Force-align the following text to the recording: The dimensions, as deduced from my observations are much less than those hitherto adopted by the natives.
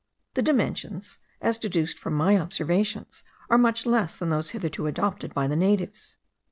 The 0.33 0.41
dimensions, 0.41 1.19
as 1.41 1.59
deduced 1.59 1.99
from 1.99 2.15
my 2.15 2.35
observations 2.35 3.21
are 3.51 3.57
much 3.59 3.85
less 3.85 4.17
than 4.17 4.29
those 4.29 4.49
hitherto 4.49 4.87
adopted 4.87 5.31
by 5.35 5.45
the 5.47 5.55
natives. 5.55 6.17